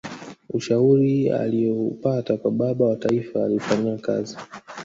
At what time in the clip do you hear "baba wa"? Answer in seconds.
2.51-2.95